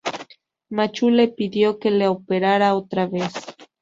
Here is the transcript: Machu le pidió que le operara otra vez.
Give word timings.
Machu 0.71 1.09
le 1.11 1.27
pidió 1.27 1.77
que 1.77 1.91
le 1.91 2.07
operara 2.07 2.73
otra 2.73 3.05
vez. 3.05 3.31